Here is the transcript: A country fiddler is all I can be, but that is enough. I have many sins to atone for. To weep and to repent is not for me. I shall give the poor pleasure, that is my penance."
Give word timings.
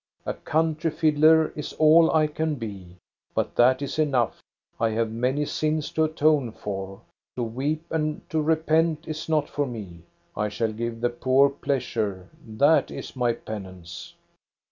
A 0.25 0.33
country 0.33 0.89
fiddler 0.89 1.49
is 1.55 1.73
all 1.73 2.09
I 2.11 2.25
can 2.25 2.55
be, 2.55 2.95
but 3.35 3.55
that 3.55 3.83
is 3.83 3.99
enough. 3.99 4.41
I 4.79 4.89
have 4.89 5.11
many 5.11 5.45
sins 5.45 5.91
to 5.91 6.05
atone 6.05 6.53
for. 6.53 7.01
To 7.35 7.43
weep 7.43 7.83
and 7.91 8.27
to 8.31 8.41
repent 8.41 9.07
is 9.07 9.29
not 9.29 9.47
for 9.47 9.67
me. 9.67 10.01
I 10.35 10.49
shall 10.49 10.73
give 10.73 11.01
the 11.01 11.11
poor 11.11 11.49
pleasure, 11.51 12.27
that 12.43 12.89
is 12.89 13.15
my 13.15 13.33
penance." 13.33 14.15